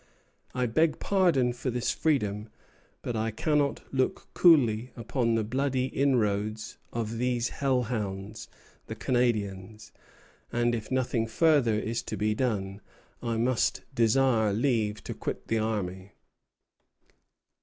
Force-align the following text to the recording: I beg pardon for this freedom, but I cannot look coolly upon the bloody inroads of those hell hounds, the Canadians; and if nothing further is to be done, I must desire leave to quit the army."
I 0.55 0.65
beg 0.65 0.97
pardon 0.99 1.53
for 1.53 1.69
this 1.69 1.91
freedom, 1.91 2.49
but 3.03 3.15
I 3.15 3.29
cannot 3.29 3.81
look 3.93 4.29
coolly 4.33 4.89
upon 4.95 5.35
the 5.35 5.43
bloody 5.43 5.85
inroads 5.85 6.79
of 6.91 7.19
those 7.19 7.49
hell 7.49 7.83
hounds, 7.83 8.47
the 8.87 8.95
Canadians; 8.95 9.91
and 10.51 10.73
if 10.73 10.89
nothing 10.89 11.27
further 11.27 11.75
is 11.77 12.01
to 12.01 12.17
be 12.17 12.33
done, 12.33 12.81
I 13.21 13.37
must 13.37 13.83
desire 13.93 14.51
leave 14.53 15.03
to 15.03 15.13
quit 15.13 15.49
the 15.49 15.59
army." 15.59 16.13